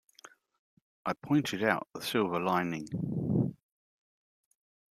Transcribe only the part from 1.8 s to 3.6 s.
the silver lining.